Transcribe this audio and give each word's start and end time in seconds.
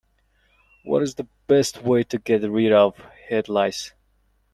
What 0.83 1.03
is 1.03 1.13
the 1.13 1.27
best 1.45 1.83
way 1.83 2.01
to 2.05 2.17
get 2.17 2.41
rid 2.41 2.71
of 2.71 2.97
head 3.29 3.47
lice? 3.49 3.93